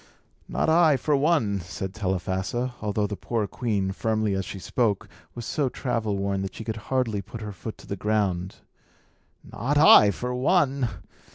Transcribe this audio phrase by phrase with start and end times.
[0.47, 5.45] "Not I, for one," said Telephassa; although the poor queen, firmly as she spoke, was
[5.45, 8.55] so travel worn that she could hardly put her foot to the ground
[9.43, 10.89] "not I, for one!